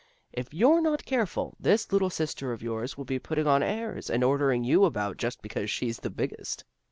If 0.33 0.51
you're 0.51 0.81
not 0.81 1.05
careful, 1.05 1.55
this 1.59 1.91
little 1.93 2.09
sister 2.09 2.51
of 2.51 2.63
yours 2.63 2.97
will 2.97 3.05
be 3.05 3.19
putting 3.19 3.45
on 3.45 3.61
airs, 3.61 4.09
and 4.09 4.23
ordering 4.23 4.63
you 4.63 4.83
about 4.85 5.17
just 5.17 5.43
because 5.43 5.69
she's 5.69 5.99
the 5.99 6.09
biggest." 6.09 6.65